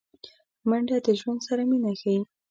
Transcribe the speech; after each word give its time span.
منډه 0.69 0.97
د 1.05 1.07
ژوند 1.19 1.39
سره 1.47 1.61
مینه 1.69 1.91
ښيي 2.01 2.19